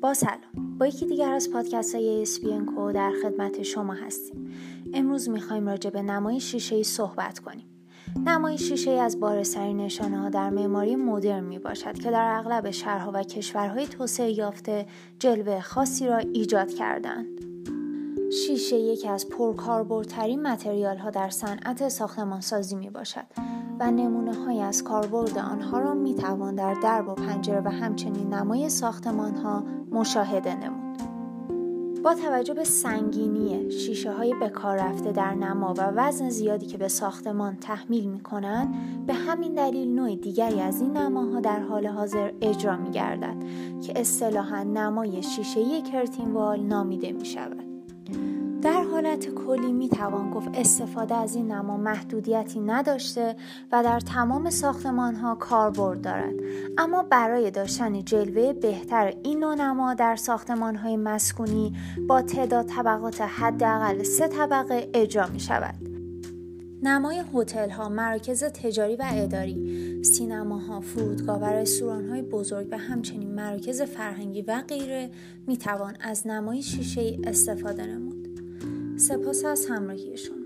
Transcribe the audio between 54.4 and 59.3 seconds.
ساختمان ها کاربرد دارد اما برای داشتن جلوه بهتر